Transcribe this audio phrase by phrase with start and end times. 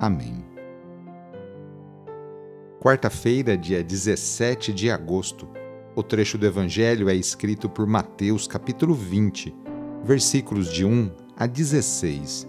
[0.00, 0.42] Amém.
[2.80, 5.46] Quarta-feira, dia 17 de agosto.
[5.94, 9.54] O trecho do Evangelho é escrito por Mateus, capítulo 20,
[10.02, 12.48] versículos de 1 a 16.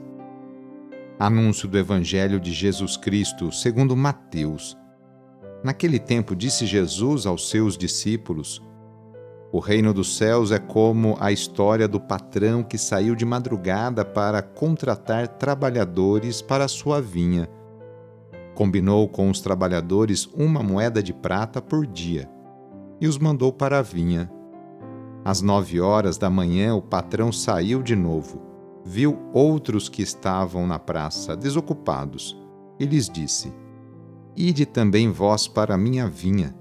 [1.20, 4.78] Anúncio do Evangelho de Jesus Cristo, segundo Mateus.
[5.62, 8.64] Naquele tempo disse Jesus aos seus discípulos:
[9.54, 14.42] O reino dos céus é como a história do patrão que saiu de madrugada para
[14.42, 17.50] contratar trabalhadores para sua vinha.
[18.56, 22.30] Combinou com os trabalhadores uma moeda de prata por dia
[23.02, 24.32] e os mandou para a vinha.
[25.26, 28.42] Às nove horas da manhã, o patrão saiu de novo,
[28.86, 32.40] viu outros que estavam na praça, desocupados,
[32.80, 33.54] e lhes disse:
[34.36, 36.56] Ide também vós para a minha vinha,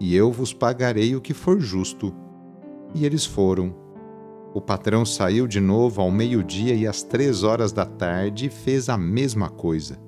[0.00, 2.21] e eu vos pagarei o que for justo.
[2.94, 3.74] E eles foram.
[4.54, 8.88] O patrão saiu de novo ao meio-dia e às três horas da tarde e fez
[8.88, 9.98] a mesma coisa.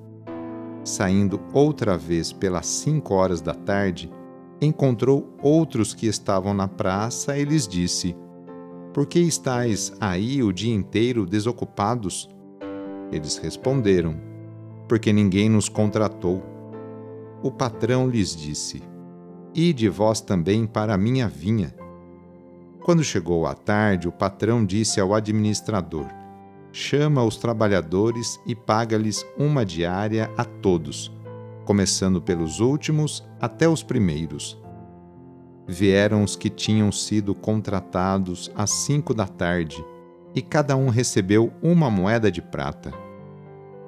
[0.85, 4.13] Saindo outra vez pelas cinco horas da tarde,
[4.61, 8.15] encontrou outros que estavam na praça e lhes disse:
[8.93, 12.29] Por que estáis aí o dia inteiro desocupados?
[13.11, 14.15] Eles responderam:
[14.87, 16.43] Porque ninguém nos contratou.
[17.43, 18.83] O patrão lhes disse:
[19.55, 21.75] Ide vós também para a minha vinha
[22.85, 26.07] quando chegou a tarde, o patrão disse ao administrador:
[26.71, 31.11] Chama os trabalhadores e paga-lhes uma diária a todos,
[31.65, 34.63] começando pelos últimos até os primeiros.
[35.67, 39.83] Vieram os que tinham sido contratados às cinco da tarde,
[40.35, 42.93] e cada um recebeu uma moeda de prata.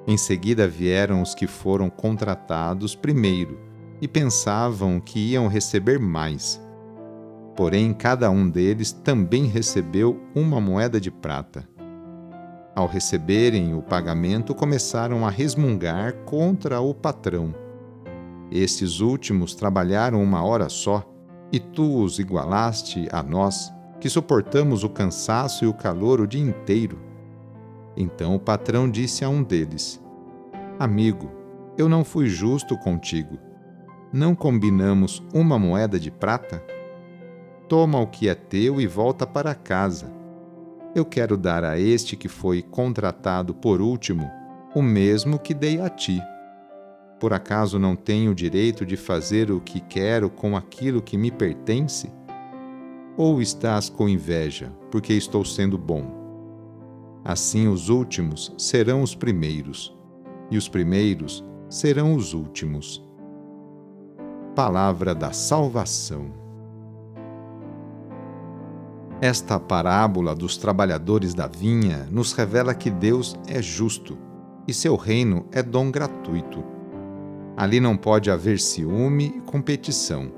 [0.07, 3.59] Em seguida vieram os que foram contratados primeiro
[4.01, 6.65] e pensavam que iam receber mais
[7.57, 11.67] Porém, cada um deles também recebeu uma moeda de prata.
[12.75, 17.55] Ao receberem o pagamento, começaram a resmungar contra o patrão.
[18.51, 21.03] Estes últimos trabalharam uma hora só,
[21.51, 26.43] e tu os igualaste a nós, que suportamos o cansaço e o calor o dia
[26.43, 26.99] inteiro.
[27.95, 29.99] Então o patrão disse a um deles:
[30.77, 31.31] Amigo,
[31.75, 33.39] eu não fui justo contigo.
[34.13, 36.76] Não combinamos uma moeda de prata?
[37.67, 40.09] Toma o que é teu e volta para casa.
[40.95, 44.29] Eu quero dar a este que foi contratado por último
[44.73, 46.21] o mesmo que dei a ti.
[47.19, 51.31] Por acaso não tenho o direito de fazer o que quero com aquilo que me
[51.31, 52.11] pertence?
[53.17, 56.05] Ou estás com inveja, porque estou sendo bom?
[57.25, 59.97] Assim os últimos serão os primeiros,
[60.49, 63.03] e os primeiros serão os últimos.
[64.55, 66.46] Palavra da Salvação.
[69.19, 74.15] Esta parábola dos trabalhadores da vinha nos revela que Deus é justo
[74.67, 76.63] e seu reino é dom gratuito.
[77.55, 80.31] Ali não pode haver ciúme e competição.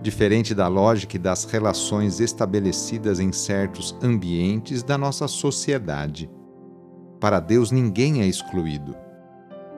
[0.00, 6.30] Diferente da lógica e das relações estabelecidas em certos ambientes da nossa sociedade.
[7.20, 8.96] Para Deus ninguém é excluído.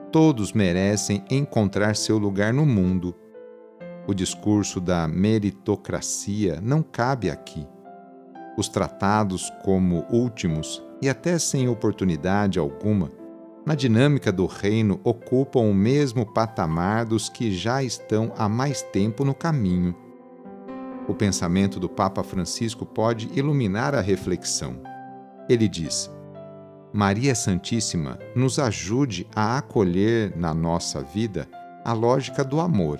[0.09, 3.13] Todos merecem encontrar seu lugar no mundo.
[4.07, 7.67] O discurso da meritocracia não cabe aqui
[8.57, 13.11] os tratados como últimos e até sem oportunidade alguma,
[13.65, 19.23] na dinâmica do reino ocupam o mesmo patamar dos que já estão há mais tempo
[19.23, 19.95] no caminho.
[21.07, 24.81] O pensamento do Papa Francisco pode iluminar a reflexão.
[25.47, 26.09] Ele diz:
[26.93, 31.47] Maria Santíssima nos ajude a acolher na nossa vida
[31.85, 32.99] a lógica do amor,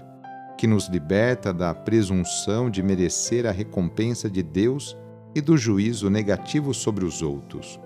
[0.58, 4.96] que nos liberta da presunção de merecer a recompensa de Deus
[5.34, 7.80] e do juízo negativo sobre os outros.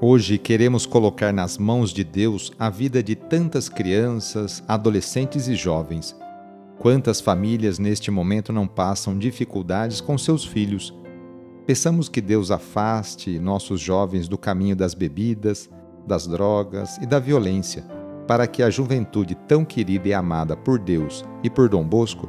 [0.00, 6.16] Hoje queremos colocar nas mãos de Deus a vida de tantas crianças, adolescentes e jovens.
[6.78, 10.94] Quantas famílias neste momento não passam dificuldades com seus filhos?
[11.66, 15.68] Peçamos que Deus afaste nossos jovens do caminho das bebidas,
[16.06, 17.82] das drogas e da violência,
[18.26, 22.28] para que a juventude tão querida e amada por Deus e por Dom Bosco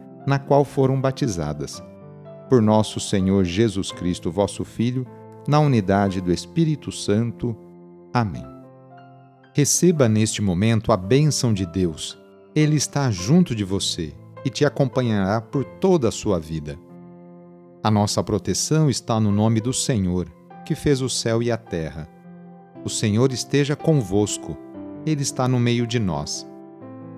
[0.25, 1.81] na qual foram batizadas.
[2.49, 5.05] Por nosso Senhor Jesus Cristo, vosso Filho,
[5.47, 7.55] na unidade do Espírito Santo.
[8.13, 8.45] Amém.
[9.53, 12.17] Receba neste momento a bênção de Deus.
[12.55, 14.13] Ele está junto de você
[14.45, 16.77] e te acompanhará por toda a sua vida.
[17.83, 20.31] A nossa proteção está no nome do Senhor,
[20.65, 22.07] que fez o céu e a terra.
[22.85, 24.57] O Senhor esteja convosco,
[25.05, 26.47] Ele está no meio de nós.